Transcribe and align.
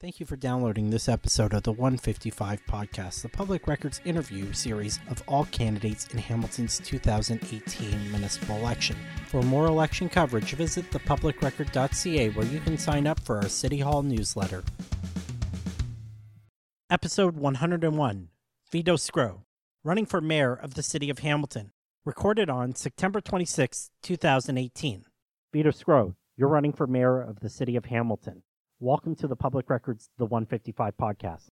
Thank 0.00 0.20
you 0.20 0.26
for 0.26 0.36
downloading 0.36 0.90
this 0.90 1.08
episode 1.08 1.52
of 1.52 1.64
the 1.64 1.72
155 1.72 2.64
podcast, 2.66 3.22
the 3.22 3.28
public 3.28 3.66
records 3.66 4.00
interview 4.04 4.52
series 4.52 5.00
of 5.10 5.24
all 5.26 5.46
candidates 5.46 6.06
in 6.12 6.18
Hamilton's 6.18 6.78
2018 6.84 8.12
municipal 8.12 8.54
election. 8.58 8.94
For 9.26 9.42
more 9.42 9.66
election 9.66 10.08
coverage, 10.08 10.52
visit 10.52 10.88
thepublicrecord.ca 10.92 12.28
where 12.28 12.46
you 12.46 12.60
can 12.60 12.78
sign 12.78 13.08
up 13.08 13.18
for 13.18 13.38
our 13.38 13.48
City 13.48 13.80
Hall 13.80 14.04
newsletter. 14.04 14.62
Episode 16.88 17.34
101 17.34 18.28
Vito 18.70 18.94
Sgro, 18.94 19.40
running 19.82 20.06
for 20.06 20.20
mayor 20.20 20.54
of 20.54 20.74
the 20.74 20.82
city 20.84 21.10
of 21.10 21.18
Hamilton, 21.18 21.72
recorded 22.04 22.48
on 22.48 22.72
September 22.76 23.20
26, 23.20 23.90
2018. 24.04 25.06
Vito 25.52 25.70
Sgro, 25.70 26.14
you're 26.36 26.48
running 26.48 26.72
for 26.72 26.86
mayor 26.86 27.20
of 27.20 27.40
the 27.40 27.50
city 27.50 27.74
of 27.74 27.86
Hamilton. 27.86 28.44
Welcome 28.80 29.16
to 29.16 29.26
the 29.26 29.34
Public 29.34 29.68
Records 29.70 30.08
The 30.18 30.24
155 30.24 30.96
podcast. 30.96 31.48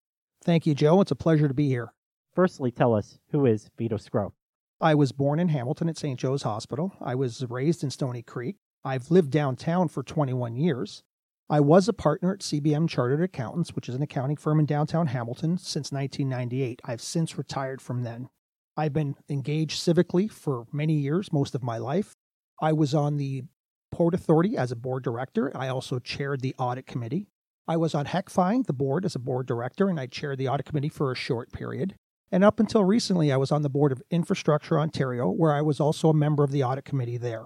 Thank 0.43 0.65
you, 0.65 0.73
Joe. 0.73 1.01
It's 1.01 1.11
a 1.11 1.15
pleasure 1.15 1.47
to 1.47 1.53
be 1.53 1.67
here. 1.67 1.93
Firstly, 2.33 2.71
tell 2.71 2.95
us 2.95 3.19
who 3.29 3.45
is 3.45 3.69
Vito 3.77 3.97
Sgro? 3.97 4.31
I 4.79 4.95
was 4.95 5.11
born 5.11 5.39
in 5.39 5.49
Hamilton 5.49 5.87
at 5.87 5.99
St. 5.99 6.19
Joe's 6.19 6.41
Hospital. 6.41 6.93
I 6.99 7.13
was 7.13 7.45
raised 7.47 7.83
in 7.83 7.91
Stoney 7.91 8.23
Creek. 8.23 8.55
I've 8.83 9.11
lived 9.11 9.29
downtown 9.29 9.87
for 9.87 10.01
21 10.01 10.55
years. 10.55 11.03
I 11.47 11.59
was 11.59 11.87
a 11.87 11.93
partner 11.93 12.33
at 12.33 12.39
CBM 12.39 12.89
Chartered 12.89 13.21
Accountants, 13.21 13.75
which 13.75 13.87
is 13.87 13.93
an 13.93 14.01
accounting 14.01 14.37
firm 14.37 14.59
in 14.59 14.65
downtown 14.65 15.05
Hamilton, 15.05 15.59
since 15.59 15.91
1998. 15.91 16.81
I've 16.85 17.01
since 17.01 17.37
retired 17.37 17.83
from 17.83 18.01
then. 18.01 18.29
I've 18.75 18.93
been 18.93 19.13
engaged 19.29 19.79
civically 19.79 20.31
for 20.31 20.65
many 20.73 20.93
years, 20.93 21.31
most 21.31 21.53
of 21.53 21.61
my 21.61 21.77
life. 21.77 22.15
I 22.59 22.73
was 22.73 22.95
on 22.95 23.17
the 23.17 23.43
Port 23.91 24.13
Authority 24.13 24.57
as 24.57 24.71
a 24.71 24.75
board 24.75 25.03
director. 25.03 25.51
I 25.55 25.67
also 25.67 25.99
chaired 25.99 26.41
the 26.41 26.55
audit 26.57 26.87
committee. 26.87 27.27
I 27.67 27.77
was 27.77 27.93
on 27.93 28.05
HECFI, 28.05 28.65
the 28.65 28.73
board, 28.73 29.05
as 29.05 29.15
a 29.15 29.19
board 29.19 29.45
director, 29.45 29.89
and 29.89 29.99
I 29.99 30.07
chaired 30.07 30.37
the 30.37 30.47
audit 30.47 30.65
committee 30.65 30.89
for 30.89 31.11
a 31.11 31.15
short 31.15 31.51
period. 31.51 31.95
And 32.31 32.43
up 32.43 32.59
until 32.59 32.83
recently, 32.83 33.31
I 33.31 33.37
was 33.37 33.51
on 33.51 33.61
the 33.61 33.69
board 33.69 33.91
of 33.91 34.01
Infrastructure 34.09 34.79
Ontario, 34.79 35.29
where 35.29 35.53
I 35.53 35.61
was 35.61 35.79
also 35.79 36.09
a 36.09 36.13
member 36.13 36.43
of 36.43 36.51
the 36.51 36.63
audit 36.63 36.85
committee 36.85 37.17
there. 37.17 37.45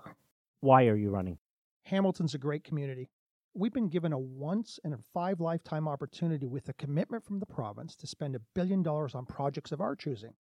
Why 0.62 0.86
are 0.86 0.96
you 0.96 1.10
running? 1.10 1.40
Hamilton's 1.86 2.34
a 2.34 2.40
great 2.40 2.64
community. 2.64 3.10
We've 3.54 3.74
been 3.74 3.90
given 3.90 4.14
a 4.14 4.20
once 4.20 4.80
in 4.84 4.94
a 4.94 4.98
five 4.98 5.40
lifetime 5.40 5.88
opportunity 5.88 6.46
with 6.46 6.70
a 6.70 6.74
commitment 6.74 7.24
from 7.24 7.40
the 7.40 7.46
province 7.46 7.96
to 7.96 8.08
spend 8.08 8.36
a 8.36 8.42
billion 8.54 8.84
dollars 8.84 9.16
on 9.16 9.26
projects 9.26 9.72
of 9.72 9.82
our 9.82 9.96
choosing. 9.96 10.34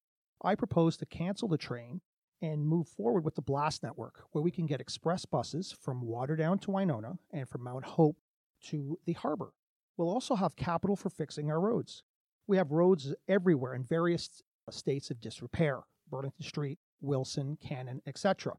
I 0.43 0.55
propose 0.55 0.97
to 0.97 1.05
cancel 1.05 1.47
the 1.47 1.57
train 1.57 2.01
and 2.45 2.65
move 2.65 2.87
forward 2.87 3.25
with 3.25 3.35
the 3.35 3.41
Blast 3.41 3.81
Network, 3.81 4.23
where 4.31 4.43
we 4.43 4.51
can 4.51 4.67
get 4.67 4.79
express 4.79 5.25
buses 5.25 5.75
from 5.81 6.03
Waterdown 6.03 6.61
to 6.61 6.71
Winona 6.71 7.17
and 7.31 7.49
from 7.49 7.63
Mount 7.63 7.85
Hope 7.85 8.17
to 8.65 8.99
the 9.05 9.13
harbor. 9.13 9.53
We'll 9.97 10.09
also 10.09 10.35
have 10.35 10.55
capital 10.55 10.95
for 10.95 11.09
fixing 11.09 11.49
our 11.49 11.59
roads. 11.59 12.03
We 12.47 12.57
have 12.57 12.71
roads 12.71 13.13
everywhere 13.27 13.73
in 13.73 13.83
various 13.83 14.43
uh, 14.67 14.71
states 14.71 15.09
of 15.09 15.19
disrepair 15.21 15.79
Burlington 16.09 16.45
Street, 16.45 16.77
Wilson, 17.01 17.57
Cannon, 17.61 18.01
etc. 18.05 18.53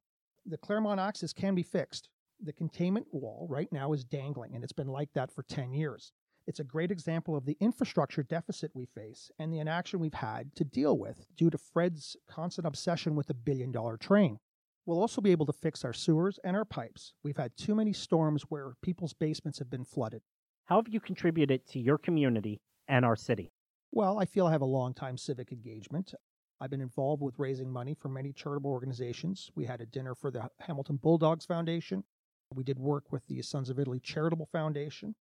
The 0.46 0.58
Claremont 0.58 0.98
Access 1.00 1.32
can 1.32 1.54
be 1.54 1.62
fixed. 1.62 2.08
The 2.42 2.52
containment 2.52 3.06
wall 3.12 3.46
right 3.48 3.70
now 3.72 3.92
is 3.92 4.04
dangling, 4.04 4.54
and 4.54 4.64
it's 4.64 4.72
been 4.72 4.88
like 4.88 5.10
that 5.14 5.30
for 5.30 5.44
10 5.44 5.72
years. 5.72 6.12
It's 6.46 6.60
a 6.60 6.64
great 6.64 6.92
example 6.92 7.36
of 7.36 7.44
the 7.44 7.56
infrastructure 7.58 8.22
deficit 8.22 8.70
we 8.72 8.86
face 8.86 9.32
and 9.38 9.52
the 9.52 9.58
inaction 9.58 9.98
we've 9.98 10.14
had 10.14 10.54
to 10.54 10.64
deal 10.64 10.96
with 10.96 11.26
due 11.36 11.50
to 11.50 11.58
Fred's 11.58 12.16
constant 12.28 12.66
obsession 12.66 13.16
with 13.16 13.26
the 13.26 13.34
billion 13.34 13.72
dollar 13.72 13.96
train. 13.96 14.38
We'll 14.84 15.00
also 15.00 15.20
be 15.20 15.32
able 15.32 15.46
to 15.46 15.52
fix 15.52 15.84
our 15.84 15.92
sewers 15.92 16.38
and 16.44 16.56
our 16.56 16.64
pipes. 16.64 17.14
We've 17.24 17.36
had 17.36 17.56
too 17.56 17.74
many 17.74 17.92
storms 17.92 18.44
where 18.44 18.74
people's 18.80 19.12
basements 19.12 19.58
have 19.58 19.68
been 19.68 19.84
flooded. 19.84 20.22
How 20.66 20.76
have 20.76 20.88
you 20.88 21.00
contributed 21.00 21.66
to 21.68 21.80
your 21.80 21.98
community 21.98 22.60
and 22.86 23.04
our 23.04 23.16
city? 23.16 23.50
Well, 23.90 24.20
I 24.20 24.24
feel 24.24 24.46
I 24.46 24.52
have 24.52 24.62
a 24.62 24.66
long 24.66 24.94
time 24.94 25.18
civic 25.18 25.50
engagement. 25.50 26.14
I've 26.60 26.70
been 26.70 26.80
involved 26.80 27.22
with 27.22 27.40
raising 27.40 27.72
money 27.72 27.94
for 27.94 28.08
many 28.08 28.32
charitable 28.32 28.70
organizations. 28.70 29.50
We 29.56 29.64
had 29.66 29.80
a 29.80 29.86
dinner 29.86 30.14
for 30.14 30.30
the 30.30 30.48
Hamilton 30.60 31.00
Bulldogs 31.02 31.44
Foundation. 31.44 32.04
We 32.54 32.62
did 32.62 32.78
work 32.78 33.10
with 33.10 33.26
the 33.26 33.42
Sons 33.42 33.68
of 33.68 33.80
Italy 33.80 33.98
Charitable 33.98 34.46
Foundation. 34.46 35.16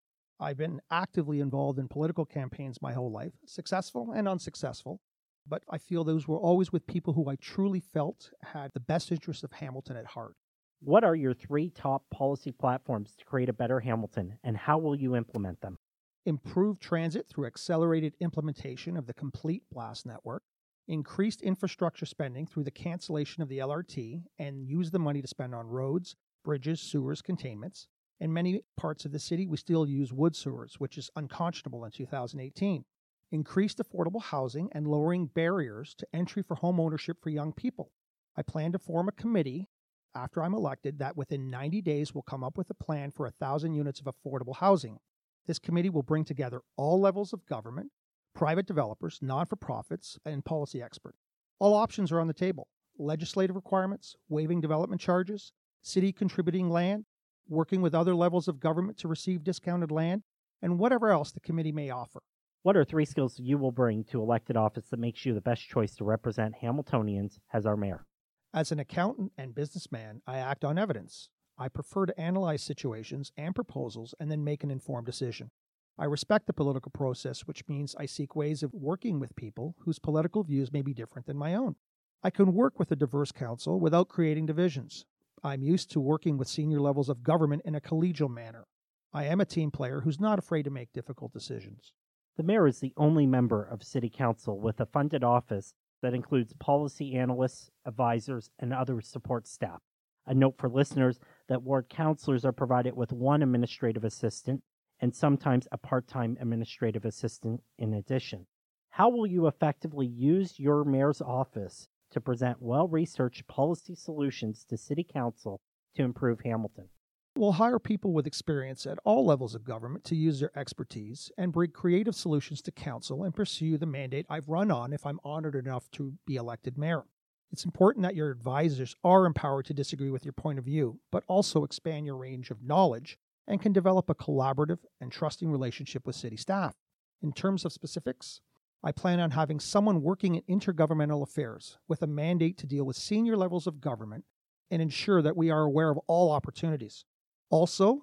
I've 0.44 0.58
been 0.58 0.82
actively 0.92 1.40
involved 1.40 1.80
in 1.80 1.88
political 1.88 2.26
campaigns 2.26 2.82
my 2.82 2.92
whole 2.92 3.12
life, 3.12 3.32
successful 3.46 4.12
and 4.14 4.28
unsuccessful. 4.28 5.00
But 5.48 5.64
I 5.70 5.78
feel 5.78 6.04
those 6.04 6.28
were 6.28 6.40
always 6.40 6.72
with 6.72 6.86
people 6.86 7.14
who 7.14 7.30
I 7.30 7.38
truly 7.38 7.80
felt 7.80 8.30
had 8.44 8.72
the 8.74 8.82
best 8.82 9.10
interests 9.10 9.44
of 9.44 9.54
Hamilton 9.54 9.96
at 9.96 10.06
heart. 10.06 10.36
What 10.82 11.06
are 11.06 11.16
your 11.16 11.34
three 11.34 11.70
top 11.70 12.04
policy 12.12 12.52
platforms 12.52 13.16
to 13.18 13.26
create 13.26 13.48
a 13.48 13.54
better 13.54 13.80
Hamilton, 13.80 14.38
and 14.44 14.58
how 14.58 14.78
will 14.78 14.96
you 14.96 15.16
implement 15.16 15.62
them? 15.62 15.78
Improve 16.26 16.78
transit 16.78 17.28
through 17.30 17.46
accelerated 17.46 18.14
implementation 18.20 18.98
of 18.98 19.08
the 19.08 19.14
complete 19.14 19.64
blast 19.72 20.06
network, 20.06 20.44
increased 20.90 21.42
infrastructure 21.42 22.06
spending 22.06 22.46
through 22.46 22.64
the 22.66 22.72
cancellation 22.72 23.44
of 23.44 23.48
the 23.48 23.60
LRT, 23.60 24.24
and 24.40 24.68
use 24.68 24.92
the 24.92 25.00
money 25.00 25.22
to 25.22 25.28
spend 25.28 25.56
on 25.56 25.68
roads, 25.68 26.18
bridges, 26.44 26.82
sewers, 26.82 27.22
containments, 27.22 27.88
in 28.20 28.34
many 28.34 28.62
parts 28.78 29.06
of 29.06 29.12
the 29.12 29.20
city, 29.20 29.48
we 29.48 29.58
still 29.58 29.88
use 29.88 30.14
wood 30.14 30.36
sewers, 30.36 30.80
which 30.80 30.98
is 30.98 31.10
unconscionable 31.16 31.84
in 31.86 31.92
2018. 31.92 32.86
Increased 33.32 33.80
affordable 33.80 34.22
housing 34.22 34.70
and 34.74 34.88
lowering 34.88 35.28
barriers 35.28 35.96
to 35.96 36.08
entry 36.14 36.44
for 36.44 36.56
home 36.56 36.80
ownership 36.80 37.18
for 37.22 37.30
young 37.30 37.52
people. 37.52 37.92
I 38.36 38.44
plan 38.44 38.72
to 38.72 38.80
form 38.80 39.08
a 39.08 39.12
committee 39.12 39.70
after 40.16 40.44
I'm 40.44 40.54
elected 40.54 41.00
that 41.00 41.18
within 41.18 41.50
90 41.50 41.82
days 41.82 42.14
will 42.14 42.22
come 42.22 42.44
up 42.44 42.58
with 42.58 42.70
a 42.70 42.76
plan 42.76 43.12
for 43.12 43.26
1,000 43.26 43.74
units 43.74 44.00
of 44.00 44.06
affordable 44.06 44.58
housing. 44.58 45.00
This 45.48 45.60
committee 45.60 45.90
will 45.90 46.04
bring 46.04 46.24
together 46.24 46.62
all 46.78 47.00
levels 47.00 47.34
of 47.34 47.46
government, 47.46 47.92
private 48.34 48.68
developers, 48.68 49.20
non 49.22 49.46
for 49.46 49.56
profits, 49.56 50.18
and 50.26 50.46
policy 50.46 50.82
experts. 50.82 51.18
All 51.60 51.74
options 51.74 52.12
are 52.12 52.20
on 52.20 52.28
the 52.28 52.34
table 52.34 52.68
legislative 52.98 53.56
requirements, 53.56 54.16
waiving 54.30 54.62
development 54.62 55.02
charges, 55.02 55.52
city 55.82 56.12
contributing 56.12 56.70
land, 56.70 57.06
working 57.48 57.82
with 57.82 57.96
other 57.96 58.16
levels 58.16 58.48
of 58.48 58.60
government 58.60 58.98
to 59.00 59.08
receive 59.08 59.44
discounted 59.44 59.92
land, 59.92 60.24
and 60.62 60.80
whatever 60.80 61.10
else 61.12 61.32
the 61.32 61.40
committee 61.40 61.72
may 61.72 61.90
offer. 61.90 62.22
What 62.64 62.78
are 62.78 62.86
three 62.86 63.06
skills 63.06 63.40
you 63.40 63.58
will 63.58 63.74
bring 63.74 64.06
to 64.06 64.22
elected 64.22 64.56
office 64.56 64.86
that 64.90 65.00
makes 65.00 65.26
you 65.26 65.34
the 65.34 65.42
best 65.42 65.68
choice 65.68 65.96
to 65.96 66.06
represent 66.06 66.56
Hamiltonians 66.62 67.40
as 67.52 67.66
our 67.66 67.76
mayor? 67.76 68.06
As 68.54 68.72
an 68.72 68.80
accountant 68.80 69.34
and 69.38 69.54
businessman, 69.54 70.22
I 70.26 70.38
act 70.38 70.64
on 70.64 70.78
evidence. 70.78 71.30
I 71.58 71.68
prefer 71.68 72.06
to 72.06 72.20
analyze 72.20 72.64
situations 72.64 73.32
and 73.36 73.54
proposals 73.54 74.16
and 74.20 74.32
then 74.32 74.44
make 74.44 74.64
an 74.64 74.72
informed 74.72 75.06
decision. 75.06 75.52
I 75.98 76.06
respect 76.06 76.48
the 76.48 76.54
political 76.54 76.92
process, 76.92 77.42
which 77.42 77.68
means 77.68 77.96
I 78.00 78.06
seek 78.06 78.36
ways 78.36 78.64
of 78.64 78.74
working 78.74 79.20
with 79.20 79.36
people 79.36 79.76
whose 79.80 80.00
political 80.00 80.44
views 80.44 80.72
may 80.72 80.82
be 80.82 80.94
different 80.94 81.28
than 81.28 81.38
my 81.38 81.54
own. 81.54 81.76
I 82.24 82.30
can 82.30 82.54
work 82.54 82.80
with 82.80 82.92
a 82.92 82.96
diverse 82.96 83.32
council 83.32 83.80
without 83.80 84.08
creating 84.08 84.46
divisions. 84.46 85.06
I'm 85.46 85.62
used 85.62 85.92
to 85.92 86.00
working 86.00 86.38
with 86.38 86.48
senior 86.48 86.80
levels 86.80 87.10
of 87.10 87.22
government 87.22 87.64
in 87.66 87.76
a 87.76 87.82
collegial 87.82 88.30
manner. 88.30 88.66
I 89.12 89.26
am 89.26 89.42
a 89.42 89.46
team 89.46 89.72
player 89.72 90.00
who's 90.00 90.20
not 90.20 90.40
afraid 90.40 90.64
to 90.64 90.72
make 90.72 90.94
difficult 90.94 91.34
decisions. 91.34 91.92
The 92.38 92.44
mayor 92.44 92.66
is 92.66 92.80
the 92.80 92.94
only 92.96 93.28
member 93.28 93.62
of 93.62 93.84
City 93.84 94.10
Council 94.10 94.58
with 94.58 94.80
a 94.80 94.86
funded 94.86 95.22
office 95.22 95.74
that 96.02 96.14
includes 96.14 96.54
policy 96.54 97.16
analysts, 97.16 97.70
advisors, 97.86 98.52
and 98.58 98.74
other 98.74 99.02
support 99.02 99.46
staff. 99.46 99.82
A 100.26 100.34
note 100.34 100.58
for 100.58 100.70
listeners 100.70 101.20
that 101.50 101.62
ward 101.62 101.90
councilors 101.90 102.46
are 102.46 102.54
provided 102.54 102.96
with 102.96 103.12
one 103.12 103.44
administrative 103.44 104.06
assistant 104.06 104.64
and 105.02 105.14
sometimes 105.14 105.68
a 105.74 105.78
part 105.78 106.08
time 106.08 106.38
administrative 106.40 107.04
assistant 107.04 107.62
in 107.78 107.94
addition. 107.94 108.48
How 108.92 109.10
will 109.10 109.28
you 109.28 109.48
effectively 109.48 110.08
use 110.08 110.58
your 110.58 110.86
mayor's 110.86 111.22
office 111.22 111.90
to 112.14 112.22
present 112.22 112.62
well 112.62 112.88
researched 112.88 113.48
policy 113.48 113.96
solutions 113.96 114.66
to 114.70 114.78
City 114.78 115.04
Council 115.04 115.62
to 115.96 116.04
improve 116.04 116.42
Hamilton. 116.42 116.90
We'll 117.36 117.54
hire 117.54 117.80
people 117.80 118.14
with 118.14 118.28
experience 118.28 118.86
at 118.86 119.00
all 119.04 119.26
levels 119.26 119.56
of 119.56 119.66
government 119.66 120.04
to 120.06 120.16
use 120.16 120.40
their 120.40 120.58
expertise 120.58 121.32
and 121.38 121.52
bring 121.52 121.72
creative 121.72 122.16
solutions 122.16 122.62
to 122.62 122.72
Council 122.72 123.24
and 123.24 123.36
pursue 123.36 123.78
the 123.78 123.88
mandate 123.88 124.28
I've 124.30 124.50
run 124.50 124.70
on 124.70 124.94
if 124.94 125.06
I'm 125.06 125.20
honored 125.24 125.56
enough 125.56 125.90
to 125.94 126.14
be 126.28 126.36
elected 126.36 126.78
mayor. 126.78 127.06
It's 127.52 127.66
important 127.66 128.04
that 128.04 128.16
your 128.16 128.30
advisors 128.30 128.96
are 129.04 129.26
empowered 129.26 129.66
to 129.66 129.74
disagree 129.74 130.12
with 130.12 130.26
your 130.26 130.34
point 130.34 130.60
of 130.60 130.66
view, 130.66 131.00
but 131.12 131.24
also 131.28 131.64
expand 131.64 132.06
your 132.06 132.18
range 132.18 132.52
of 132.52 132.64
knowledge 132.64 133.18
and 133.48 133.62
can 133.62 133.74
develop 133.74 134.10
a 134.10 134.16
collaborative 134.16 134.80
and 135.02 135.12
trusting 135.12 135.50
relationship 135.50 136.06
with 136.06 136.16
city 136.16 136.38
staff. 136.38 136.76
In 137.22 137.32
terms 137.32 137.66
of 137.66 137.74
specifics, 137.74 138.42
I 138.84 138.92
plan 138.92 139.20
on 139.20 139.32
having 139.32 139.60
someone 139.60 140.02
working 140.02 140.36
in 140.36 140.60
intergovernmental 140.60 141.24
affairs 141.24 141.78
with 141.88 142.02
a 142.02 142.08
mandate 142.08 142.58
to 142.58 142.68
deal 142.68 142.84
with 142.84 142.98
senior 142.98 143.38
levels 143.38 143.66
of 143.66 143.80
government 143.80 144.26
and 144.70 144.82
ensure 144.82 145.22
that 145.22 145.38
we 145.38 145.50
are 145.50 145.62
aware 145.62 145.90
of 145.90 146.00
all 146.08 146.32
opportunities. 146.32 147.06
Also, 147.50 148.02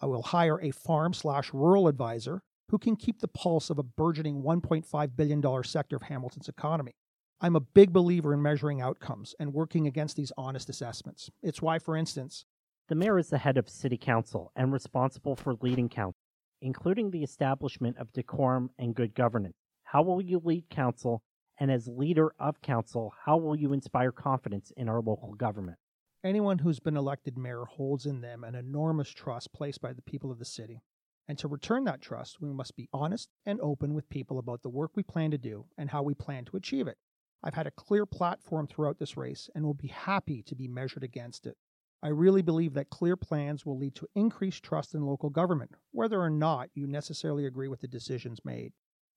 I 0.00 0.06
will 0.06 0.22
hire 0.22 0.60
a 0.60 0.70
farm 0.70 1.14
slash 1.14 1.52
rural 1.52 1.88
advisor 1.88 2.42
who 2.68 2.78
can 2.78 2.94
keep 2.94 3.20
the 3.20 3.28
pulse 3.28 3.70
of 3.70 3.78
a 3.78 3.82
burgeoning 3.82 4.42
$1.5 4.42 5.16
billion 5.16 5.64
sector 5.64 5.96
of 5.96 6.02
Hamilton's 6.02 6.48
economy. 6.48 6.92
I'm 7.40 7.56
a 7.56 7.60
big 7.60 7.92
believer 7.92 8.32
in 8.32 8.42
measuring 8.42 8.80
outcomes 8.80 9.34
and 9.40 9.52
working 9.52 9.86
against 9.86 10.16
these 10.16 10.32
honest 10.38 10.68
assessments. 10.68 11.30
It's 11.42 11.60
why, 11.62 11.78
for 11.80 11.96
instance, 11.96 12.44
the 12.88 12.94
mayor 12.94 13.18
is 13.18 13.30
the 13.30 13.38
head 13.38 13.56
of 13.56 13.68
city 13.68 13.96
council 13.96 14.52
and 14.54 14.72
responsible 14.72 15.34
for 15.36 15.54
leading 15.60 15.88
council. 15.88 16.14
including 16.62 17.10
the 17.10 17.22
establishment 17.22 17.96
of 17.98 18.12
decorum 18.12 18.70
and 18.78 18.94
good 18.94 19.14
governance. 19.14 19.56
How 19.92 20.02
will 20.02 20.20
you 20.20 20.40
lead 20.44 20.70
council? 20.70 21.24
And 21.58 21.68
as 21.68 21.88
leader 21.88 22.32
of 22.38 22.62
council, 22.62 23.12
how 23.24 23.38
will 23.38 23.56
you 23.56 23.72
inspire 23.72 24.12
confidence 24.12 24.72
in 24.76 24.88
our 24.88 25.02
local 25.02 25.34
government? 25.34 25.78
Anyone 26.22 26.58
who's 26.58 26.78
been 26.78 26.96
elected 26.96 27.36
mayor 27.36 27.64
holds 27.64 28.06
in 28.06 28.20
them 28.20 28.44
an 28.44 28.54
enormous 28.54 29.08
trust 29.08 29.52
placed 29.52 29.80
by 29.80 29.92
the 29.92 30.02
people 30.02 30.30
of 30.30 30.38
the 30.38 30.44
city. 30.44 30.84
And 31.26 31.36
to 31.38 31.48
return 31.48 31.82
that 31.84 32.00
trust, 32.00 32.40
we 32.40 32.52
must 32.52 32.76
be 32.76 32.88
honest 32.92 33.30
and 33.44 33.60
open 33.60 33.92
with 33.92 34.08
people 34.08 34.38
about 34.38 34.62
the 34.62 34.68
work 34.68 34.92
we 34.94 35.02
plan 35.02 35.32
to 35.32 35.38
do 35.38 35.66
and 35.76 35.90
how 35.90 36.04
we 36.04 36.14
plan 36.14 36.44
to 36.44 36.56
achieve 36.56 36.86
it. 36.86 36.98
I've 37.42 37.54
had 37.54 37.66
a 37.66 37.72
clear 37.72 38.06
platform 38.06 38.68
throughout 38.68 39.00
this 39.00 39.16
race 39.16 39.50
and 39.56 39.64
will 39.64 39.74
be 39.74 39.88
happy 39.88 40.44
to 40.44 40.54
be 40.54 40.68
measured 40.68 41.02
against 41.02 41.48
it. 41.48 41.56
I 42.00 42.10
really 42.10 42.42
believe 42.42 42.74
that 42.74 42.90
clear 42.90 43.16
plans 43.16 43.66
will 43.66 43.76
lead 43.76 43.96
to 43.96 44.06
increased 44.14 44.62
trust 44.62 44.94
in 44.94 45.04
local 45.04 45.30
government, 45.30 45.72
whether 45.90 46.20
or 46.20 46.30
not 46.30 46.70
you 46.74 46.86
necessarily 46.86 47.44
agree 47.44 47.66
with 47.66 47.80
the 47.80 47.88
decisions 47.88 48.44
made. 48.44 48.72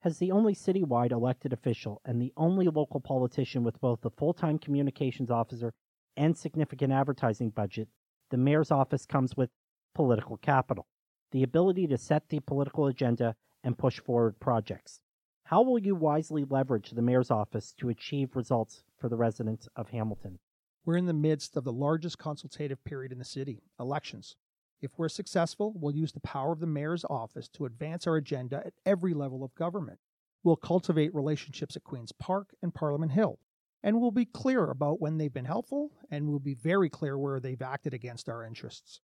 As 0.05 0.17
the 0.17 0.33
only 0.33 0.53
citywide 0.53 1.13
elected 1.13 1.53
official 1.53 2.01
and 2.03 2.21
the 2.21 2.33
only 2.35 2.67
local 2.67 2.99
politician 2.99 3.63
with 3.63 3.79
both 3.79 4.03
a 4.03 4.09
full 4.09 4.33
time 4.33 4.59
communications 4.59 5.31
officer 5.31 5.73
and 6.17 6.37
significant 6.37 6.91
advertising 6.91 7.51
budget, 7.51 7.87
the 8.29 8.35
mayor's 8.35 8.69
office 8.69 9.05
comes 9.05 9.37
with 9.37 9.49
political 9.95 10.35
capital, 10.35 10.87
the 11.31 11.41
ability 11.41 11.87
to 11.87 11.97
set 11.97 12.27
the 12.27 12.41
political 12.41 12.87
agenda 12.87 13.35
and 13.63 13.77
push 13.77 14.01
forward 14.01 14.41
projects. 14.41 14.99
How 15.45 15.61
will 15.61 15.79
you 15.79 15.95
wisely 15.95 16.43
leverage 16.43 16.91
the 16.91 17.01
mayor's 17.01 17.31
office 17.31 17.73
to 17.77 17.87
achieve 17.87 18.35
results 18.35 18.83
for 18.97 19.07
the 19.07 19.15
residents 19.15 19.69
of 19.77 19.91
Hamilton? 19.91 20.39
We're 20.83 20.97
in 20.97 21.05
the 21.05 21.13
midst 21.13 21.55
of 21.55 21.63
the 21.63 21.71
largest 21.71 22.17
consultative 22.17 22.83
period 22.83 23.13
in 23.13 23.19
the 23.19 23.25
city 23.25 23.63
elections. 23.79 24.35
If 24.83 24.91
we're 24.97 25.07
successful, 25.07 25.71
we'll 25.77 25.95
use 25.95 26.11
the 26.11 26.19
power 26.19 26.51
of 26.51 26.59
the 26.59 26.67
mayor's 26.67 27.05
office 27.09 27.47
to 27.53 27.63
advance 27.63 28.05
our 28.05 28.17
agenda 28.17 28.61
at 28.65 28.73
every 28.85 29.13
level 29.13 29.41
of 29.41 29.55
government. 29.55 29.99
We'll 30.43 30.57
cultivate 30.57 31.15
relationships 31.15 31.77
at 31.77 31.85
Queen's 31.85 32.11
Park 32.11 32.53
and 32.61 32.73
Parliament 32.73 33.13
Hill, 33.13 33.39
and 33.81 34.01
we'll 34.01 34.11
be 34.11 34.25
clear 34.25 34.65
about 34.65 34.99
when 34.99 35.17
they've 35.17 35.33
been 35.33 35.45
helpful, 35.45 35.91
and 36.11 36.27
we'll 36.27 36.39
be 36.39 36.53
very 36.53 36.89
clear 36.89 37.17
where 37.17 37.39
they've 37.39 37.61
acted 37.61 37.93
against 37.93 38.27
our 38.27 38.43
interests. 38.43 38.99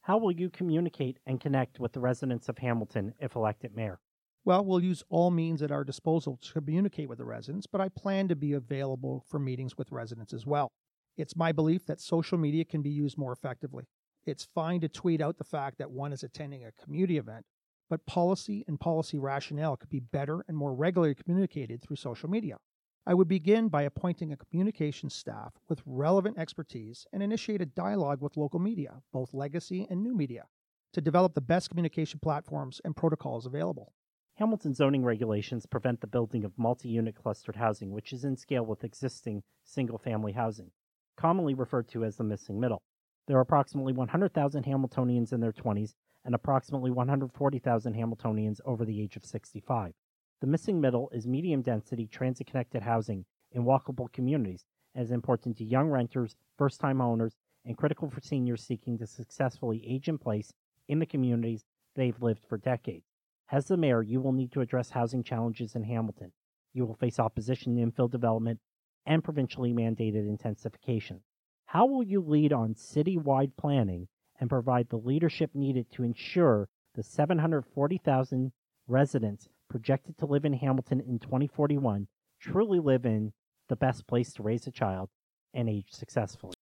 How 0.00 0.18
will 0.18 0.32
you 0.32 0.50
communicate 0.50 1.20
and 1.24 1.40
connect 1.40 1.78
with 1.78 1.92
the 1.92 2.00
residents 2.00 2.48
of 2.48 2.58
Hamilton 2.58 3.14
if 3.20 3.36
elected 3.36 3.76
mayor? 3.76 4.00
Well, 4.44 4.64
we'll 4.64 4.82
use 4.82 5.04
all 5.08 5.30
means 5.30 5.62
at 5.62 5.70
our 5.70 5.84
disposal 5.84 6.36
to 6.42 6.52
communicate 6.54 7.08
with 7.08 7.18
the 7.18 7.24
residents, 7.24 7.68
but 7.68 7.80
I 7.80 7.90
plan 7.90 8.26
to 8.26 8.34
be 8.34 8.54
available 8.54 9.24
for 9.28 9.38
meetings 9.38 9.78
with 9.78 9.92
residents 9.92 10.32
as 10.32 10.46
well. 10.46 10.72
It's 11.16 11.36
my 11.36 11.52
belief 11.52 11.86
that 11.86 12.00
social 12.00 12.38
media 12.38 12.64
can 12.64 12.82
be 12.82 12.90
used 12.90 13.16
more 13.16 13.30
effectively. 13.30 13.84
It's 14.26 14.48
fine 14.54 14.80
to 14.82 14.88
tweet 14.88 15.20
out 15.20 15.38
the 15.38 15.44
fact 15.44 15.78
that 15.78 15.90
one 15.90 16.12
is 16.12 16.22
attending 16.22 16.64
a 16.64 16.72
community 16.72 17.16
event, 17.16 17.46
but 17.88 18.06
policy 18.06 18.64
and 18.68 18.78
policy 18.78 19.18
rationale 19.18 19.76
could 19.76 19.88
be 19.88 20.00
better 20.00 20.44
and 20.46 20.56
more 20.56 20.74
regularly 20.74 21.14
communicated 21.14 21.82
through 21.82 21.96
social 21.96 22.28
media. 22.28 22.58
I 23.06 23.14
would 23.14 23.28
begin 23.28 23.68
by 23.68 23.82
appointing 23.82 24.30
a 24.30 24.36
communications 24.36 25.14
staff 25.14 25.54
with 25.68 25.82
relevant 25.86 26.38
expertise 26.38 27.06
and 27.12 27.22
initiate 27.22 27.62
a 27.62 27.66
dialogue 27.66 28.20
with 28.20 28.36
local 28.36 28.60
media, 28.60 29.02
both 29.10 29.32
legacy 29.32 29.86
and 29.88 30.02
new 30.02 30.14
media, 30.14 30.44
to 30.92 31.00
develop 31.00 31.34
the 31.34 31.40
best 31.40 31.70
communication 31.70 32.20
platforms 32.20 32.80
and 32.84 32.94
protocols 32.94 33.46
available. 33.46 33.94
Hamilton 34.34 34.74
zoning 34.74 35.02
regulations 35.02 35.66
prevent 35.66 36.00
the 36.00 36.06
building 36.06 36.44
of 36.44 36.58
multi 36.58 36.88
unit 36.88 37.14
clustered 37.14 37.56
housing, 37.56 37.90
which 37.90 38.12
is 38.12 38.24
in 38.24 38.36
scale 38.36 38.66
with 38.66 38.84
existing 38.84 39.42
single 39.64 39.98
family 39.98 40.32
housing, 40.32 40.70
commonly 41.16 41.54
referred 41.54 41.88
to 41.88 42.04
as 42.04 42.16
the 42.16 42.24
missing 42.24 42.60
middle. 42.60 42.82
There 43.30 43.38
are 43.38 43.42
approximately 43.42 43.92
100,000 43.92 44.64
Hamiltonians 44.64 45.32
in 45.32 45.38
their 45.38 45.52
20s 45.52 45.94
and 46.24 46.34
approximately 46.34 46.90
140,000 46.90 47.94
Hamiltonians 47.94 48.60
over 48.64 48.84
the 48.84 49.00
age 49.00 49.14
of 49.14 49.24
65. 49.24 49.94
The 50.40 50.46
missing 50.48 50.80
middle 50.80 51.08
is 51.10 51.28
medium 51.28 51.62
density 51.62 52.08
transit 52.08 52.48
connected 52.48 52.82
housing 52.82 53.26
in 53.52 53.62
walkable 53.62 54.12
communities 54.12 54.64
and 54.96 55.04
is 55.04 55.12
important 55.12 55.58
to 55.58 55.64
young 55.64 55.90
renters, 55.90 56.34
first 56.58 56.80
time 56.80 57.00
owners, 57.00 57.36
and 57.64 57.76
critical 57.76 58.10
for 58.10 58.20
seniors 58.20 58.64
seeking 58.64 58.98
to 58.98 59.06
successfully 59.06 59.86
age 59.86 60.08
in 60.08 60.18
place 60.18 60.52
in 60.88 60.98
the 60.98 61.06
communities 61.06 61.64
they've 61.94 62.20
lived 62.20 62.44
for 62.44 62.58
decades. 62.58 63.06
As 63.52 63.66
the 63.66 63.76
mayor, 63.76 64.02
you 64.02 64.20
will 64.20 64.32
need 64.32 64.50
to 64.50 64.60
address 64.60 64.90
housing 64.90 65.22
challenges 65.22 65.76
in 65.76 65.84
Hamilton. 65.84 66.32
You 66.72 66.84
will 66.84 66.96
face 66.96 67.20
opposition 67.20 67.76
to 67.76 67.82
infill 67.86 68.10
development 68.10 68.58
and 69.06 69.22
provincially 69.22 69.72
mandated 69.72 70.28
intensification. 70.28 71.20
How 71.70 71.86
will 71.86 72.02
you 72.02 72.20
lead 72.20 72.52
on 72.52 72.74
citywide 72.74 73.52
planning 73.56 74.08
and 74.40 74.50
provide 74.50 74.88
the 74.88 74.96
leadership 74.96 75.54
needed 75.54 75.88
to 75.92 76.02
ensure 76.02 76.68
the 76.96 77.04
740,000 77.04 78.50
residents 78.88 79.48
projected 79.68 80.18
to 80.18 80.26
live 80.26 80.44
in 80.44 80.54
Hamilton 80.54 81.00
in 81.00 81.20
2041 81.20 82.08
truly 82.40 82.80
live 82.80 83.06
in 83.06 83.32
the 83.68 83.76
best 83.76 84.08
place 84.08 84.32
to 84.32 84.42
raise 84.42 84.66
a 84.66 84.72
child 84.72 85.10
and 85.54 85.68
age 85.68 85.86
successfully? 85.92 86.54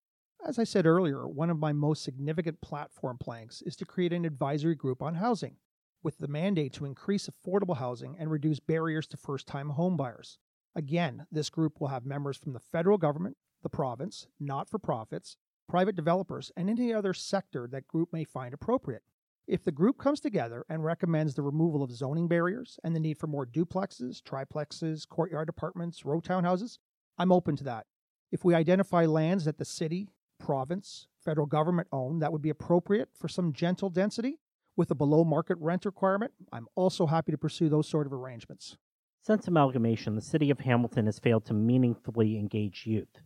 As 0.44 0.58
I 0.58 0.64
said 0.64 0.86
earlier, 0.86 1.28
one 1.28 1.50
of 1.50 1.58
my 1.60 1.72
most 1.72 2.02
significant 2.02 2.60
platform 2.60 3.16
planks 3.16 3.62
is 3.62 3.76
to 3.76 3.84
create 3.84 4.12
an 4.12 4.24
advisory 4.24 4.74
group 4.74 5.00
on 5.02 5.14
housing 5.14 5.54
with 6.02 6.18
the 6.18 6.26
mandate 6.26 6.72
to 6.72 6.84
increase 6.84 7.28
affordable 7.28 7.76
housing 7.76 8.16
and 8.18 8.28
reduce 8.28 8.58
barriers 8.58 9.06
to 9.06 9.16
first 9.16 9.46
time 9.46 9.74
homebuyers. 9.78 10.38
Again, 10.74 11.28
this 11.30 11.48
group 11.48 11.80
will 11.80 11.88
have 11.88 12.04
members 12.04 12.36
from 12.36 12.54
the 12.54 12.60
federal 12.72 12.98
government, 12.98 13.36
the 13.66 13.76
province, 13.76 14.28
not 14.38 14.70
for 14.70 14.78
profits, 14.78 15.36
private 15.68 15.96
developers, 15.96 16.52
and 16.56 16.70
any 16.70 16.94
other 16.94 17.12
sector 17.12 17.66
that 17.66 17.88
group 17.88 18.12
may 18.12 18.22
find 18.22 18.54
appropriate. 18.54 19.02
If 19.48 19.64
the 19.64 19.72
group 19.72 19.98
comes 19.98 20.20
together 20.20 20.64
and 20.68 20.84
recommends 20.84 21.34
the 21.34 21.42
removal 21.42 21.82
of 21.82 21.90
zoning 21.90 22.28
barriers 22.28 22.78
and 22.84 22.94
the 22.94 23.00
need 23.00 23.18
for 23.18 23.26
more 23.26 23.44
duplexes, 23.44 24.22
triplexes, 24.22 25.08
courtyard 25.08 25.48
apartments, 25.48 26.04
row 26.04 26.20
townhouses, 26.20 26.78
I'm 27.18 27.32
open 27.32 27.56
to 27.56 27.64
that. 27.64 27.86
If 28.30 28.44
we 28.44 28.54
identify 28.54 29.04
lands 29.04 29.46
that 29.46 29.58
the 29.58 29.64
city, 29.64 30.10
province, 30.38 31.08
federal 31.24 31.48
government 31.48 31.88
own 31.90 32.20
that 32.20 32.30
would 32.30 32.42
be 32.42 32.50
appropriate 32.50 33.08
for 33.18 33.26
some 33.26 33.52
gentle 33.52 33.90
density, 33.90 34.38
with 34.76 34.92
a 34.92 34.94
below 34.94 35.24
market 35.24 35.58
rent 35.58 35.84
requirement, 35.84 36.32
I'm 36.52 36.68
also 36.76 37.06
happy 37.06 37.32
to 37.32 37.38
pursue 37.38 37.68
those 37.68 37.88
sort 37.88 38.06
of 38.06 38.12
arrangements. 38.12 38.76
Since 39.22 39.48
amalgamation, 39.48 40.14
the 40.14 40.20
city 40.20 40.50
of 40.50 40.60
Hamilton 40.60 41.06
has 41.06 41.18
failed 41.18 41.46
to 41.46 41.54
meaningfully 41.54 42.38
engage 42.38 42.86
youth. 42.86 43.22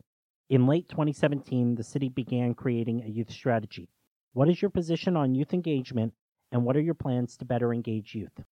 In 0.50 0.66
late 0.66 0.88
2017, 0.88 1.76
the 1.76 1.84
city 1.84 2.08
began 2.08 2.54
creating 2.54 3.04
a 3.04 3.08
youth 3.08 3.30
strategy. 3.30 3.88
What 4.32 4.48
is 4.48 4.60
your 4.60 4.72
position 4.72 5.16
on 5.16 5.36
youth 5.36 5.54
engagement, 5.54 6.12
and 6.50 6.64
what 6.64 6.76
are 6.76 6.80
your 6.80 6.94
plans 6.94 7.36
to 7.36 7.44
better 7.44 7.72
engage 7.72 8.16
youth? 8.16 8.42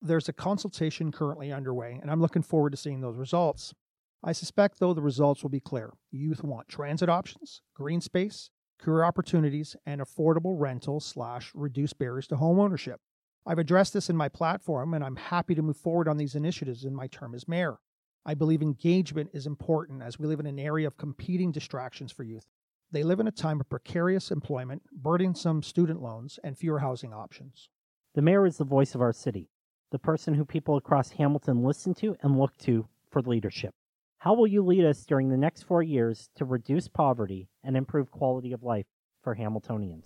There's 0.00 0.28
a 0.28 0.32
consultation 0.32 1.10
currently 1.10 1.50
underway, 1.50 1.98
and 2.00 2.12
I'm 2.12 2.20
looking 2.20 2.42
forward 2.42 2.70
to 2.70 2.76
seeing 2.76 3.00
those 3.00 3.16
results. 3.16 3.74
I 4.22 4.30
suspect, 4.30 4.78
though, 4.78 4.94
the 4.94 5.02
results 5.02 5.42
will 5.42 5.50
be 5.50 5.58
clear. 5.58 5.94
Youth 6.12 6.44
want 6.44 6.68
transit 6.68 7.08
options, 7.08 7.60
green 7.74 8.00
space, 8.00 8.50
career 8.78 9.02
opportunities, 9.02 9.74
and 9.84 10.00
affordable 10.00 10.60
rental 10.60 11.00
slash 11.00 11.50
reduced 11.56 11.98
barriers 11.98 12.28
to 12.28 12.36
home 12.36 12.60
ownership. 12.60 13.00
I've 13.44 13.58
addressed 13.58 13.94
this 13.94 14.08
in 14.08 14.16
my 14.16 14.28
platform, 14.28 14.94
and 14.94 15.02
I'm 15.02 15.16
happy 15.16 15.56
to 15.56 15.62
move 15.62 15.76
forward 15.76 16.06
on 16.06 16.18
these 16.18 16.36
initiatives 16.36 16.84
in 16.84 16.94
my 16.94 17.08
term 17.08 17.34
as 17.34 17.48
mayor. 17.48 17.80
I 18.28 18.34
believe 18.34 18.60
engagement 18.60 19.30
is 19.32 19.46
important 19.46 20.02
as 20.02 20.18
we 20.18 20.26
live 20.26 20.38
in 20.38 20.44
an 20.44 20.58
area 20.58 20.86
of 20.86 20.98
competing 20.98 21.50
distractions 21.50 22.12
for 22.12 22.24
youth. 22.24 22.44
They 22.92 23.02
live 23.02 23.20
in 23.20 23.26
a 23.26 23.30
time 23.30 23.58
of 23.58 23.70
precarious 23.70 24.30
employment, 24.30 24.82
burdensome 24.92 25.62
student 25.62 26.02
loans, 26.02 26.38
and 26.44 26.54
fewer 26.54 26.80
housing 26.80 27.14
options. 27.14 27.70
The 28.14 28.20
mayor 28.20 28.44
is 28.44 28.58
the 28.58 28.64
voice 28.64 28.94
of 28.94 29.00
our 29.00 29.14
city, 29.14 29.48
the 29.92 29.98
person 29.98 30.34
who 30.34 30.44
people 30.44 30.76
across 30.76 31.12
Hamilton 31.12 31.64
listen 31.64 31.94
to 31.94 32.16
and 32.20 32.38
look 32.38 32.54
to 32.58 32.86
for 33.10 33.22
leadership. 33.22 33.74
How 34.18 34.34
will 34.34 34.46
you 34.46 34.62
lead 34.62 34.84
us 34.84 35.06
during 35.06 35.30
the 35.30 35.38
next 35.38 35.62
four 35.62 35.82
years 35.82 36.28
to 36.36 36.44
reduce 36.44 36.86
poverty 36.86 37.48
and 37.64 37.78
improve 37.78 38.10
quality 38.10 38.52
of 38.52 38.62
life 38.62 38.88
for 39.22 39.36
Hamiltonians? 39.36 40.04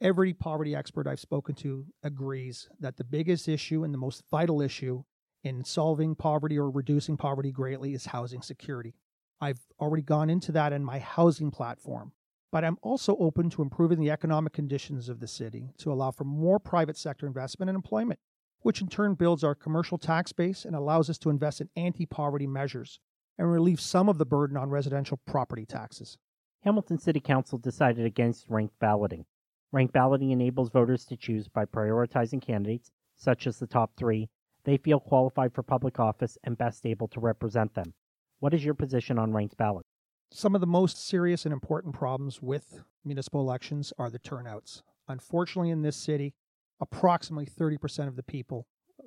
Every 0.00 0.32
poverty 0.32 0.76
expert 0.76 1.08
I've 1.08 1.18
spoken 1.18 1.56
to 1.56 1.86
agrees 2.04 2.68
that 2.78 2.98
the 2.98 3.02
biggest 3.02 3.48
issue 3.48 3.82
and 3.82 3.92
the 3.92 3.98
most 3.98 4.22
vital 4.30 4.62
issue 4.62 5.02
in 5.44 5.62
solving 5.62 6.14
poverty 6.14 6.58
or 6.58 6.70
reducing 6.70 7.18
poverty 7.18 7.52
greatly 7.52 7.92
is 7.92 8.06
housing 8.06 8.40
security. 8.40 8.94
I've 9.40 9.60
already 9.78 10.02
gone 10.02 10.30
into 10.30 10.50
that 10.52 10.72
in 10.72 10.82
my 10.82 10.98
housing 10.98 11.50
platform, 11.50 12.12
but 12.50 12.64
I'm 12.64 12.78
also 12.82 13.14
open 13.18 13.50
to 13.50 13.62
improving 13.62 14.00
the 14.00 14.10
economic 14.10 14.54
conditions 14.54 15.10
of 15.10 15.20
the 15.20 15.28
city 15.28 15.74
to 15.78 15.92
allow 15.92 16.10
for 16.10 16.24
more 16.24 16.58
private 16.58 16.96
sector 16.96 17.26
investment 17.26 17.68
and 17.68 17.76
employment, 17.76 18.20
which 18.62 18.80
in 18.80 18.88
turn 18.88 19.14
builds 19.14 19.44
our 19.44 19.54
commercial 19.54 19.98
tax 19.98 20.32
base 20.32 20.64
and 20.64 20.74
allows 20.74 21.10
us 21.10 21.18
to 21.18 21.30
invest 21.30 21.60
in 21.60 21.68
anti 21.76 22.06
poverty 22.06 22.46
measures 22.46 22.98
and 23.36 23.52
relieve 23.52 23.80
some 23.80 24.08
of 24.08 24.16
the 24.16 24.24
burden 24.24 24.56
on 24.56 24.70
residential 24.70 25.20
property 25.26 25.66
taxes. 25.66 26.16
Hamilton 26.62 26.98
City 26.98 27.20
Council 27.20 27.58
decided 27.58 28.06
against 28.06 28.46
ranked 28.48 28.78
balloting. 28.78 29.26
Ranked 29.72 29.92
balloting 29.92 30.30
enables 30.30 30.70
voters 30.70 31.04
to 31.06 31.16
choose 31.16 31.48
by 31.48 31.66
prioritizing 31.66 32.40
candidates, 32.40 32.90
such 33.16 33.46
as 33.46 33.58
the 33.58 33.66
top 33.66 33.92
three, 33.96 34.30
they 34.64 34.76
feel 34.76 35.00
qualified 35.00 35.52
for 35.54 35.62
public 35.62 36.00
office 36.00 36.38
and 36.44 36.58
best 36.58 36.86
able 36.86 37.08
to 37.08 37.20
represent 37.20 37.74
them. 37.74 37.94
What 38.40 38.54
is 38.54 38.64
your 38.64 38.74
position 38.74 39.18
on 39.18 39.32
ranked 39.32 39.56
ballots? 39.56 39.88
Some 40.32 40.54
of 40.54 40.60
the 40.60 40.66
most 40.66 41.06
serious 41.06 41.44
and 41.44 41.52
important 41.52 41.94
problems 41.94 42.42
with 42.42 42.80
municipal 43.04 43.40
elections 43.40 43.92
are 43.98 44.10
the 44.10 44.18
turnouts. 44.18 44.82
Unfortunately, 45.06 45.70
in 45.70 45.82
this 45.82 45.96
city, 45.96 46.34
approximately 46.80 47.46
30% 47.46 48.08
of 48.08 48.16
the 48.16 48.22
people 48.22 48.66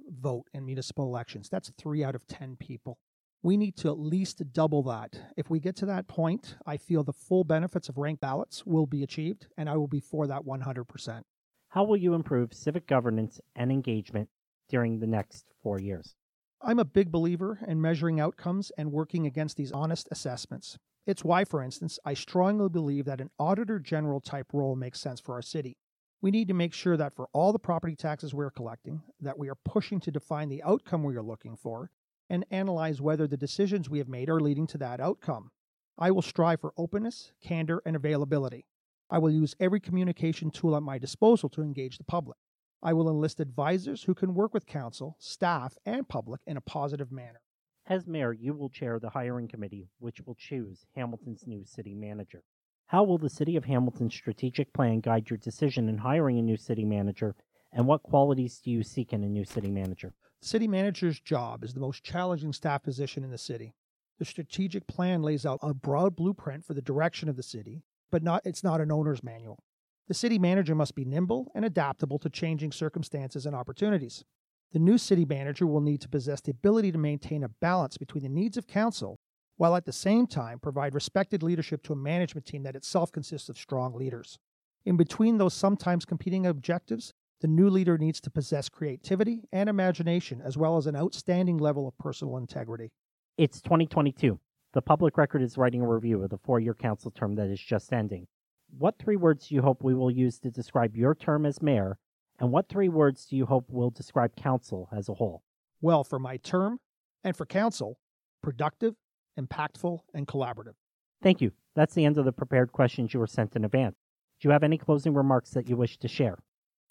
vote 0.09 0.45
in 0.53 0.65
municipal 0.65 1.05
elections. 1.05 1.49
That's 1.49 1.71
three 1.77 2.03
out 2.03 2.15
of 2.15 2.27
10 2.27 2.55
people. 2.57 2.99
We 3.43 3.57
need 3.57 3.77
to 3.77 3.89
at 3.89 3.99
least 3.99 4.41
double 4.53 4.83
that. 4.83 5.19
If 5.35 5.49
we 5.49 5.59
get 5.59 5.75
to 5.77 5.85
that 5.87 6.07
point, 6.07 6.55
I 6.65 6.77
feel 6.77 7.03
the 7.03 7.13
full 7.13 7.43
benefits 7.43 7.89
of 7.89 7.97
ranked 7.97 8.21
ballots 8.21 8.65
will 8.65 8.85
be 8.85 9.03
achieved, 9.03 9.47
and 9.57 9.69
I 9.69 9.77
will 9.77 9.87
be 9.87 9.99
for 9.99 10.27
that 10.27 10.45
100%. 10.45 11.21
How 11.69 11.83
will 11.83 11.97
you 11.97 12.13
improve 12.13 12.53
civic 12.53 12.87
governance 12.87 13.39
and 13.55 13.71
engagement 13.71 14.29
during 14.69 14.99
the 14.99 15.07
next 15.07 15.45
four 15.61 15.79
years? 15.79 16.15
I'm 16.61 16.79
a 16.79 16.85
big 16.85 17.11
believer 17.11 17.59
in 17.67 17.81
measuring 17.81 18.19
outcomes 18.19 18.71
and 18.77 18.91
working 18.91 19.25
against 19.25 19.57
these 19.57 19.71
honest 19.71 20.07
assessments. 20.11 20.77
It's 21.05 21.23
why, 21.23 21.45
for 21.45 21.61
instance, 21.61 21.99
I 22.03 22.15
strongly 22.15 22.67
believe 22.67 23.05
that 23.05 23.21
an 23.21 23.29
auditor 23.39 23.79
general 23.79 24.19
type 24.19 24.47
role 24.53 24.75
makes 24.75 24.99
sense 24.99 25.21
for 25.21 25.35
our 25.35 25.41
city. 25.41 25.77
We 26.21 26.31
need 26.31 26.47
to 26.47 26.53
make 26.55 26.73
sure 26.73 26.97
that 26.97 27.15
for 27.15 27.29
all 27.31 27.53
the 27.53 27.59
property 27.59 27.95
taxes 27.95 28.33
we're 28.33 28.49
collecting, 28.49 29.03
that 29.21 29.37
we 29.37 29.49
are 29.49 29.57
pushing 29.63 29.99
to 30.01 30.11
define 30.11 30.49
the 30.49 30.63
outcome 30.63 31.03
we 31.03 31.15
are 31.15 31.21
looking 31.21 31.55
for 31.55 31.91
and 32.29 32.45
analyze 32.49 32.99
whether 32.99 33.27
the 33.27 33.37
decisions 33.37 33.89
we 33.89 33.99
have 33.99 34.09
made 34.09 34.27
are 34.27 34.41
leading 34.41 34.67
to 34.67 34.77
that 34.79 34.99
outcome. 34.99 35.51
I 35.97 36.11
will 36.11 36.21
strive 36.21 36.61
for 36.61 36.73
openness, 36.75 37.31
candor, 37.41 37.81
and 37.85 37.95
availability. 37.95 38.65
I 39.09 39.19
will 39.19 39.31
use 39.31 39.55
every 39.59 39.79
communication 39.79 40.51
tool 40.51 40.75
at 40.75 40.83
my 40.83 40.97
disposal 40.97 41.49
to 41.49 41.61
engage 41.61 41.97
the 41.97 42.03
public. 42.03 42.37
I 42.81 42.93
will 42.93 43.09
enlist 43.09 43.39
advisors 43.39 44.03
who 44.03 44.13
can 44.13 44.35
work 44.35 44.53
with 44.53 44.65
council, 44.65 45.15
staff, 45.19 45.77
and 45.85 46.07
public 46.07 46.41
in 46.45 46.57
a 46.57 46.61
positive 46.61 47.11
manner. 47.11 47.41
As 47.87 48.05
mayor, 48.05 48.33
you 48.33 48.53
will 48.53 48.69
chair 48.69 48.99
the 48.99 49.09
hiring 49.09 49.47
committee, 49.47 49.89
which 49.99 50.21
will 50.21 50.35
choose 50.35 50.85
Hamilton's 50.95 51.47
new 51.47 51.65
city 51.65 51.95
manager. 51.95 52.43
How 52.87 53.03
will 53.03 53.17
the 53.17 53.29
City 53.29 53.55
of 53.55 53.65
Hamilton's 53.65 54.13
strategic 54.13 54.73
plan 54.73 54.99
guide 54.99 55.29
your 55.29 55.37
decision 55.37 55.89
in 55.89 55.97
hiring 55.97 56.37
a 56.37 56.41
new 56.41 56.57
city 56.57 56.85
manager, 56.85 57.35
and 57.73 57.87
what 57.87 58.03
qualities 58.03 58.59
do 58.59 58.71
you 58.71 58.83
seek 58.83 59.11
in 59.11 59.23
a 59.23 59.29
new 59.29 59.43
city 59.43 59.71
manager? 59.71 60.13
The 60.41 60.47
city 60.47 60.67
manager's 60.67 61.19
job 61.19 61.63
is 61.63 61.73
the 61.73 61.79
most 61.79 62.03
challenging 62.03 62.53
staff 62.53 62.83
position 62.83 63.23
in 63.23 63.31
the 63.31 63.37
city. 63.37 63.73
The 64.19 64.25
strategic 64.25 64.87
plan 64.87 65.21
lays 65.21 65.45
out 65.45 65.59
a 65.61 65.73
broad 65.73 66.15
blueprint 66.15 66.63
for 66.63 66.73
the 66.73 66.81
direction 66.81 67.27
of 67.27 67.35
the 67.35 67.43
city, 67.43 67.83
but 68.11 68.23
not 68.23 68.41
it's 68.45 68.63
not 68.63 68.81
an 68.81 68.91
owner's 68.91 69.23
manual. 69.23 69.63
The 70.07 70.13
city 70.13 70.39
manager 70.39 70.73
must 70.73 70.95
be 70.95 71.03
nimble 71.03 71.51
and 71.53 71.65
adaptable 71.65 72.17
to 72.19 72.29
changing 72.29 72.71
circumstances 72.71 73.45
and 73.45 73.55
opportunities. 73.55 74.23
The 74.71 74.79
new 74.79 74.97
city 74.97 75.25
manager 75.25 75.67
will 75.67 75.81
need 75.81 76.01
to 76.01 76.09
possess 76.09 76.41
the 76.41 76.51
ability 76.51 76.91
to 76.93 76.97
maintain 76.97 77.43
a 77.43 77.49
balance 77.49 77.97
between 77.97 78.23
the 78.23 78.29
needs 78.29 78.57
of 78.57 78.67
council 78.67 79.19
while 79.57 79.75
at 79.75 79.85
the 79.85 79.91
same 79.91 80.27
time 80.27 80.59
provide 80.59 80.93
respected 80.93 81.43
leadership 81.43 81.83
to 81.83 81.93
a 81.93 81.97
management 81.97 82.45
team 82.45 82.63
that 82.63 82.75
itself 82.75 83.11
consists 83.11 83.49
of 83.49 83.57
strong 83.57 83.93
leaders. 83.93 84.37
In 84.85 84.95
between 84.95 85.37
those 85.37 85.53
sometimes 85.53 86.05
competing 86.05 86.45
objectives, 86.45 87.13
the 87.41 87.47
new 87.47 87.69
leader 87.69 87.97
needs 87.97 88.21
to 88.21 88.31
possess 88.31 88.69
creativity 88.69 89.43
and 89.51 89.67
imagination, 89.67 90.41
as 90.41 90.57
well 90.57 90.77
as 90.77 90.87
an 90.87 90.95
outstanding 90.95 91.57
level 91.57 91.87
of 91.87 91.97
personal 91.97 92.37
integrity. 92.37 92.91
It's 93.37 93.61
2022. 93.61 94.39
The 94.73 94.81
public 94.81 95.17
record 95.17 95.41
is 95.41 95.57
writing 95.57 95.81
a 95.81 95.87
review 95.87 96.23
of 96.23 96.29
the 96.29 96.37
four 96.37 96.59
year 96.59 96.73
council 96.73 97.11
term 97.11 97.35
that 97.35 97.49
is 97.49 97.59
just 97.59 97.91
ending. 97.91 98.27
What 98.75 98.99
three 98.99 99.15
words 99.15 99.47
do 99.47 99.55
you 99.55 99.61
hope 99.61 99.83
we 99.83 99.95
will 99.95 100.11
use 100.11 100.39
to 100.39 100.51
describe 100.51 100.95
your 100.95 101.15
term 101.15 101.45
as 101.45 101.61
mayor, 101.61 101.97
and 102.39 102.51
what 102.51 102.69
three 102.69 102.89
words 102.89 103.25
do 103.25 103.35
you 103.35 103.45
hope 103.45 103.69
will 103.69 103.89
describe 103.89 104.35
council 104.35 104.89
as 104.91 105.09
a 105.09 105.15
whole? 105.15 105.43
Well, 105.81 106.03
for 106.03 106.19
my 106.19 106.37
term 106.37 106.79
and 107.23 107.35
for 107.35 107.45
council, 107.45 107.97
productive, 108.43 108.95
impactful, 109.39 109.99
and 110.13 110.27
collaborative. 110.27 110.75
Thank 111.21 111.41
you. 111.41 111.51
That's 111.75 111.93
the 111.93 112.05
end 112.05 112.17
of 112.17 112.25
the 112.25 112.31
prepared 112.31 112.71
questions 112.71 113.13
you 113.13 113.19
were 113.19 113.27
sent 113.27 113.55
in 113.55 113.65
advance. 113.65 113.95
Do 114.39 114.47
you 114.47 114.51
have 114.51 114.63
any 114.63 114.77
closing 114.77 115.13
remarks 115.13 115.51
that 115.51 115.67
you 115.67 115.75
wish 115.75 115.97
to 115.97 116.07
share? 116.07 116.37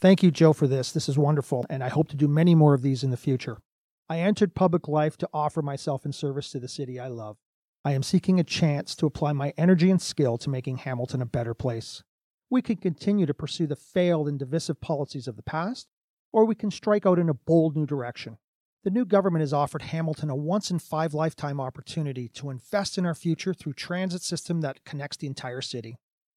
Thank 0.00 0.22
you, 0.22 0.30
Joe, 0.30 0.52
for 0.52 0.66
this. 0.66 0.92
This 0.92 1.08
is 1.08 1.16
wonderful, 1.16 1.64
and 1.70 1.82
I 1.82 1.88
hope 1.88 2.08
to 2.08 2.16
do 2.16 2.28
many 2.28 2.54
more 2.54 2.74
of 2.74 2.82
these 2.82 3.02
in 3.02 3.10
the 3.10 3.16
future. 3.16 3.58
I 4.08 4.18
entered 4.18 4.54
public 4.54 4.88
life 4.88 5.16
to 5.18 5.28
offer 5.32 5.62
myself 5.62 6.04
in 6.04 6.12
service 6.12 6.50
to 6.50 6.60
the 6.60 6.68
city 6.68 7.00
I 7.00 7.08
love. 7.08 7.38
I 7.86 7.92
am 7.92 8.02
seeking 8.02 8.40
a 8.40 8.42
chance 8.42 8.96
to 8.96 9.06
apply 9.06 9.32
my 9.32 9.54
energy 9.56 9.92
and 9.92 10.02
skill 10.02 10.38
to 10.38 10.50
making 10.50 10.78
Hamilton 10.78 11.22
a 11.22 11.24
better 11.24 11.54
place. 11.54 12.02
We 12.50 12.60
can 12.60 12.78
continue 12.78 13.26
to 13.26 13.32
pursue 13.32 13.68
the 13.68 13.76
failed 13.76 14.26
and 14.26 14.40
divisive 14.40 14.80
policies 14.80 15.28
of 15.28 15.36
the 15.36 15.44
past, 15.44 15.86
or 16.32 16.44
we 16.44 16.56
can 16.56 16.72
strike 16.72 17.06
out 17.06 17.20
in 17.20 17.28
a 17.28 17.34
bold 17.34 17.76
new 17.76 17.86
direction. 17.86 18.38
The 18.82 18.90
new 18.90 19.04
government 19.04 19.42
has 19.42 19.52
offered 19.52 19.82
Hamilton 19.82 20.30
a 20.30 20.34
once 20.34 20.68
in 20.68 20.80
five 20.80 21.14
lifetime 21.14 21.60
opportunity 21.60 22.28
to 22.30 22.50
invest 22.50 22.98
in 22.98 23.06
our 23.06 23.14
future 23.14 23.54
through 23.54 23.74
transit 23.74 24.22
system 24.22 24.62
that 24.62 24.84
connects 24.84 25.18
the 25.18 25.28
entire 25.28 25.60
city. 25.60 25.94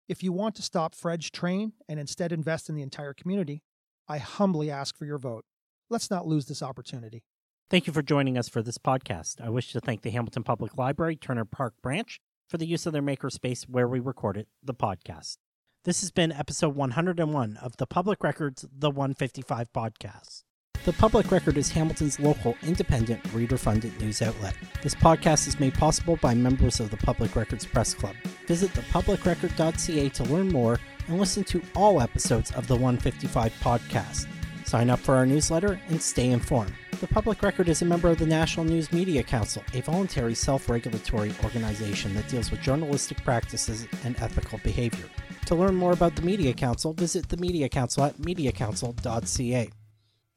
If 0.08 0.22
you 0.22 0.32
want 0.32 0.54
to 0.58 0.62
stop 0.62 0.94
Fred's 0.94 1.32
train 1.32 1.74
and 1.88 2.00
instead 2.00 2.32
invest 2.32 2.70
in 2.70 2.76
the 2.76 2.84
entire 2.84 3.16
community, 3.16 3.64
I 4.08 4.20
humbly 4.20 4.70
ask 4.70 4.96
for 4.96 5.06
your 5.06 5.18
vote. 5.18 5.46
Let's 5.90 6.12
not 6.12 6.28
lose 6.28 6.46
this 6.46 6.62
opportunity. 6.62 7.24
Thank 7.70 7.86
you 7.86 7.94
for 7.94 8.02
joining 8.02 8.36
us 8.36 8.50
for 8.50 8.64
this 8.64 8.80
podcast. 8.80 9.40
I 9.40 9.50
wish 9.50 9.74
to 9.74 9.80
thank 9.80 10.02
the 10.02 10.10
Hamilton 10.10 10.42
Public 10.42 10.76
Library 10.76 11.16
Turner 11.16 11.46
Park 11.46 11.76
branch 11.84 12.20
for 12.48 12.58
the 12.58 12.66
use 12.66 12.88
of 12.88 12.94
their 12.94 13.02
makerspace 13.04 13.70
where 13.70 13.88
we 13.88 14.00
recorded 14.00 14.48
the 14.64 14.74
podcast. 14.74 15.38
This 15.86 16.02
has 16.02 16.10
been 16.10 16.32
episode 16.32 16.76
101 16.76 17.58
of 17.58 17.78
the 17.78 17.86
Public 17.86 18.24
Records 18.24 18.66
The 18.76 18.90
155 18.90 19.72
podcast. 19.72 20.46
The 20.84 20.94
Public 20.94 21.30
Record 21.30 21.58
is 21.58 21.70
Hamilton's 21.70 22.20
local, 22.20 22.56
independent, 22.64 23.22
reader 23.34 23.58
funded 23.58 24.02
news 24.02 24.24
outlet. 24.24 24.56
This 24.82 24.96
podcast 24.96 25.48
is 25.48 25.60
made 25.60 25.76
possible 25.76 26.18
by 26.24 26.34
members 26.34 26.80
of 26.80 26.90
the 26.90 26.98
Public 26.98 27.36
Records 27.36 27.68
Press 27.68 27.94
Club. 27.94 28.16
Visit 28.48 28.72
thepublicrecord.ca 28.72 30.10
to 30.10 30.24
learn 30.24 30.48
more 30.48 30.80
and 31.08 31.20
listen 31.20 31.44
to 31.44 31.62
all 31.76 32.02
episodes 32.02 32.50
of 32.52 32.66
the 32.66 32.76
155 32.76 33.54
podcast. 33.62 34.26
Sign 34.70 34.92
up 34.92 35.00
for 35.00 35.16
our 35.16 35.26
newsletter 35.26 35.82
and 35.88 36.00
stay 36.00 36.30
informed. 36.30 36.76
The 37.02 37.08
Public 37.08 37.42
Record 37.42 37.70
is 37.70 37.82
a 37.82 37.86
member 37.86 38.08
of 38.08 38.20
the 38.20 38.28
National 38.28 38.64
News 38.64 38.92
Media 38.94 39.24
Council, 39.24 39.64
a 39.74 39.82
voluntary 39.82 40.36
self 40.36 40.70
regulatory 40.70 41.34
organization 41.44 42.14
that 42.14 42.28
deals 42.28 42.52
with 42.52 42.62
journalistic 42.62 43.24
practices 43.24 43.88
and 44.04 44.16
ethical 44.22 44.60
behavior. 44.64 45.06
To 45.48 45.56
learn 45.56 45.74
more 45.74 45.94
about 45.94 46.16
the 46.16 46.22
Media 46.22 46.54
Council, 46.54 46.94
visit 46.94 47.30
the 47.30 47.38
Media 47.38 47.68
Council 47.68 48.04
at 48.04 48.18
mediacouncil.ca. 48.18 49.72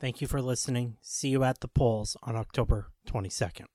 Thank 0.00 0.20
you 0.22 0.26
for 0.26 0.40
listening. 0.40 0.96
See 1.02 1.28
you 1.28 1.44
at 1.44 1.60
the 1.60 1.68
polls 1.68 2.16
on 2.22 2.34
October 2.34 2.86
22nd. 3.06 3.66